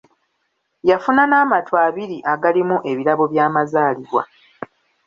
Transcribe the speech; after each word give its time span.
Yafuna 0.89 1.23
n'amatu 1.27 1.71
abiri 1.85 2.17
agalimu 2.33 2.77
ebirabo 2.91 3.23
by'Amazaalibwa. 3.31 4.23